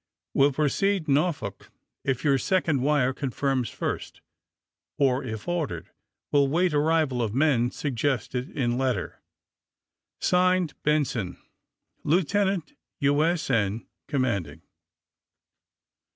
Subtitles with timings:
[0.33, 1.69] Will proceed Norfolk
[2.03, 4.21] if your second wire confirms first.
[4.97, 5.91] Or if ordered,
[6.31, 9.21] will wait arrival of men suggested in letter.
[10.19, 11.37] (Signed) ^^ Benson,
[12.03, 13.51] '^Lieutenant, U.S.
[13.51, 14.63] N., '* Commanding.